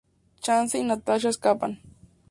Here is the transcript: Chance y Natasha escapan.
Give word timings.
Chance 0.41 0.79
y 0.79 0.83
Natasha 0.83 1.29
escapan. 1.29 1.79